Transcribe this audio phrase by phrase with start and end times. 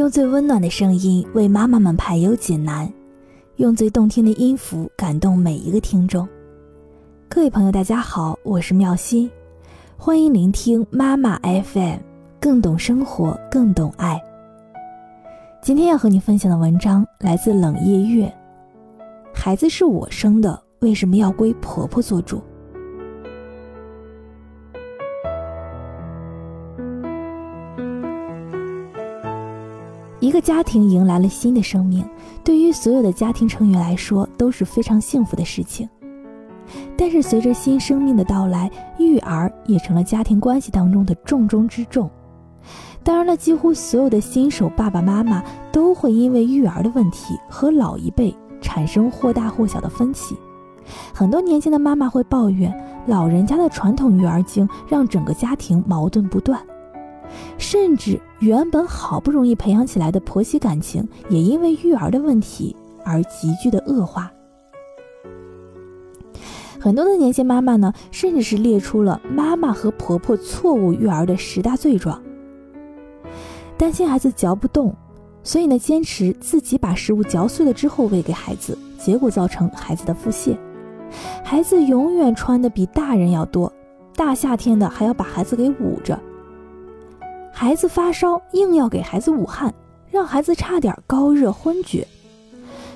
[0.00, 2.90] 用最温暖的声音为妈妈们排忧解难，
[3.56, 6.26] 用最动听的音符感动每一个听众。
[7.28, 9.30] 各位朋友，大家好，我是妙心，
[9.98, 11.98] 欢迎聆听妈妈 FM，
[12.40, 14.18] 更懂生活，更懂爱。
[15.60, 18.34] 今天要和你分享的文章来自冷夜月。
[19.34, 22.40] 孩子是我生的，为什么要归婆婆做主？
[30.20, 32.04] 一个家庭迎来了新的生命，
[32.44, 35.88] 对于所有的家庭成员来说都是非常幸福的事情。
[36.94, 42.08] 但是随着新生命的到来，育儿也成了家庭关系当中的重中之重。
[43.02, 50.36] 当然了，几乎所有的新手爸爸妈妈都会因为育儿的问题和老一辈产生或大或小的分歧。
[51.14, 52.70] 很多年轻的妈妈会抱怨，
[53.06, 56.60] 老人家的传统育儿经让整个家庭矛盾不断，
[57.58, 64.30] 甚至原本好不容易培养起来的婆媳感情，也因为育儿的问题而急剧的恶化。
[66.78, 72.20] 很多的年轻妈妈呢，甚至是列出了妈妈和婆婆错误育儿的十大罪状。
[73.76, 74.94] 担心孩子嚼不动，
[75.42, 80.56] 所以呢，坚持自己把食物嚼碎了之后喂给孩子，结果造成孩子的腹泻。
[81.44, 83.70] 孩子永远穿的比大人要多，
[84.16, 86.18] 大夏天的还要把孩子给捂着。
[87.62, 89.70] 孩子发烧，硬要给孩子捂汗，
[90.10, 92.06] 让孩子差点高热昏厥。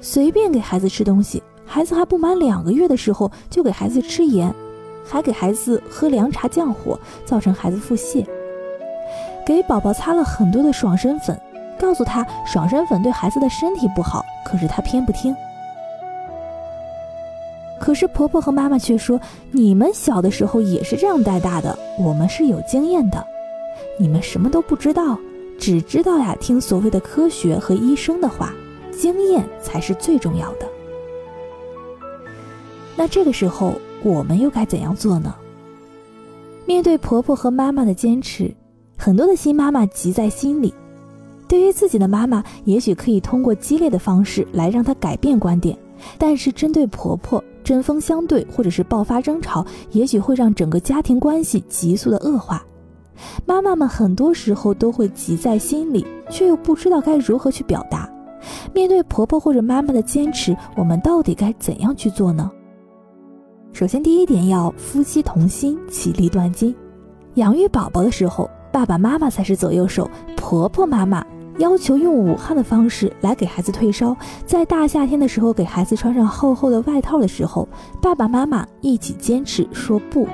[0.00, 4.54] 随便给孩子吃东西，孩子还不满两个月的时候就给孩子吃盐，
[5.04, 8.24] 还给孩子喝凉茶降火，造成孩子腹泻。
[9.44, 11.36] 给宝宝擦了很多的爽身粉，
[11.76, 15.34] 告诉他爽身粉对孩子的身体不好，可是他偏不听。
[17.80, 23.26] 可是婆婆和妈妈却说：“你们小的时候也是这样带大的，我们是有经验的，
[23.98, 25.18] 你们什么都不知道，
[25.58, 28.52] 只知道呀听所谓的科学和医生的话，
[28.90, 30.66] 经验才是最重要的。”
[32.96, 35.34] 那这个时候我们又该怎样做呢？
[36.66, 38.54] 面对婆婆和妈妈的坚持。
[38.96, 40.72] 很多的新妈妈急在心里，
[41.48, 45.76] 对于自己的妈妈，也许可以通过激烈的方式来让她改变观点，
[46.18, 52.64] 但是针对婆婆针锋相对或者是爆发争吵，也许会让整个家庭关系急速的恶化。
[53.46, 58.08] 妈妈们很多时候都会急在心里，却又不知道该如何去表达。
[58.72, 62.50] 面对婆婆或者妈妈的坚持，我们到底该怎样去做呢？
[63.72, 66.74] 首先，第一点要夫妻同心，其利断金。
[67.34, 68.50] 养育宝宝的时候。
[68.72, 71.22] 爸爸妈妈才是左右手，婆婆妈妈
[71.58, 74.16] 要求用捂汗的方式来给孩子退烧，
[74.46, 77.68] 在大夏天的时候给孩子穿上厚厚的外套的时候，
[78.00, 80.26] 爸爸妈妈一起坚持说不，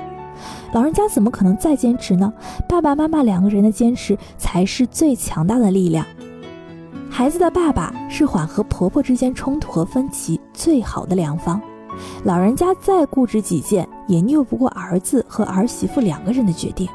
[0.73, 2.33] 老人家怎么可能再坚持呢？
[2.69, 6.05] 爸爸妈妈两个人的坚持才是最强大的力量。
[7.11, 11.61] 孩子的爸爸是缓和婆婆之间冲突和分歧最好的良方，
[12.25, 16.87] 老人家再固执己见也拗不过儿子和儿媳妇两个人的决定。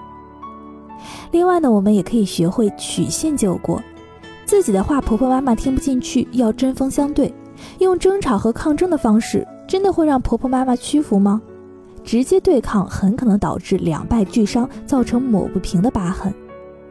[1.31, 3.81] 另外呢，我们也可以学会曲线救国，
[4.45, 7.33] 自己的话婆婆妈妈听不进去，要针锋相对，
[7.79, 11.41] 用争吵和抗争的方式，真的会让婆婆妈妈屈服吗？
[12.03, 16.33] 直接对抗很可能导致两败俱伤，造成抹不平的疤痕。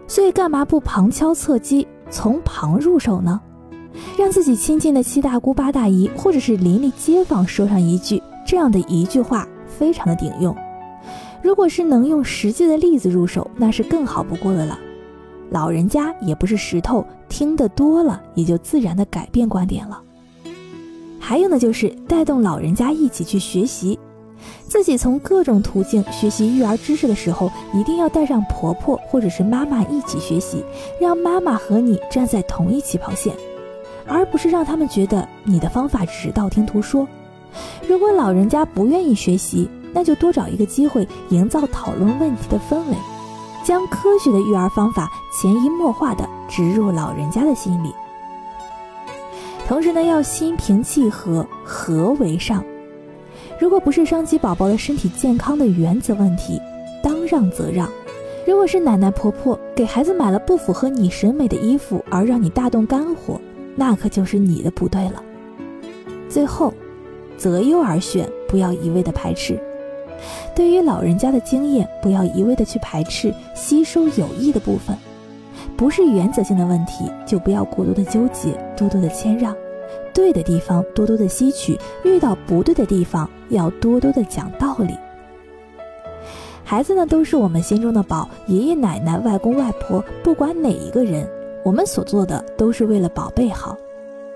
[0.07, 3.41] 所以干嘛不旁敲侧击，从旁入手呢？
[4.19, 10.57] 让自己亲近的七大姑八大姨，或者是邻里街坊说上一句，这样的一句话，非常的顶用。
[11.43, 14.79] 如果是能用实际的例子入手，那是更好不过的了。
[15.51, 20.01] 老人家也不是石头，听得多了也就自然的改变观点了。
[21.21, 23.99] 还有呢，就是带动老人家一起去学习，
[24.69, 30.65] 自己从各种途径学习育儿知识的时候，一定要带上婆婆或者是妈妈一起学习，
[31.01, 33.35] 让妈妈和你站在同一起跑线，
[34.07, 37.07] 而不是让他们觉得你的方法只是道听途说。
[37.87, 42.97] 如果老人家不愿意学习，那就多找一个机会，营造讨论问题的氛围，
[43.63, 47.93] 将科学的育儿方法潜移默化地植入老人家的心里。
[49.69, 52.65] 同时呢，要心平气和，和为上。
[53.63, 56.61] 如果不是伤及宝宝的身体健康的原则问题，
[57.01, 57.89] 当让则让。
[58.45, 63.41] 如果是奶奶婆婆给孩子买了不符合你审美的衣服而让你大动肝火，
[63.77, 65.23] 那可就是你的不对了。
[66.29, 66.75] 最后，
[67.37, 69.57] 择优而选，不要一味的排斥。
[70.57, 74.97] 对于老人家的经验，不要一味的去排斥，吸收有益的部分。
[75.77, 79.55] 不是原则性的问题，就不要过多的纠结，多多的谦让。
[80.13, 84.95] 对的地方多多的吸取，遇到不对的地方要多多的讲道理。
[86.65, 91.29] 孩子呢，都是我们心中的宝，爷爷奶奶、外公外婆，不管哪一个人，
[91.65, 93.77] 我们所做的都是为了宝贝好，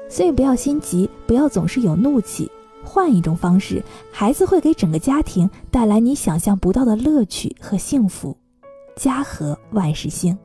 [0.09, 2.51] 所以不要心急，不要总是有怒气，
[2.85, 3.83] 换一种方式，
[4.13, 8.37] 孩子会给整个家庭带来你想象不到的乐趣和幸福，
[8.97, 10.37] 家和万事兴。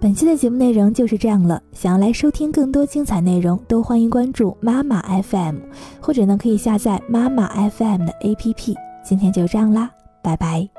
[0.00, 1.60] 本期的节目内容就是这样了。
[1.72, 5.56] 想要来收听更多精彩内容，都欢迎关注妈妈 FM，
[6.00, 8.74] 或者呢可以下载妈妈 FM 的 APP。
[9.04, 9.90] 今天就这样啦，
[10.22, 10.77] 拜拜。